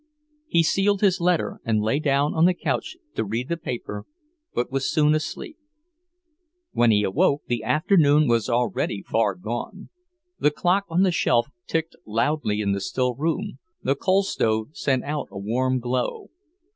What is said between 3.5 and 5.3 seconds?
paper, but was soon